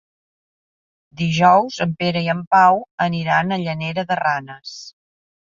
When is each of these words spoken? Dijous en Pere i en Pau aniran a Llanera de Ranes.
Dijous 1.19 1.77
en 1.85 1.93
Pere 1.99 2.23
i 2.29 2.31
en 2.33 2.41
Pau 2.57 2.81
aniran 3.07 3.51
a 3.51 3.61
Llanera 3.67 4.09
de 4.15 4.19
Ranes. 4.25 4.75